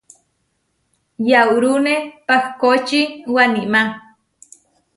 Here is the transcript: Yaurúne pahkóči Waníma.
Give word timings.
Yaurúne 1.29 1.95
pahkóči 2.27 3.01
Waníma. 3.35 3.81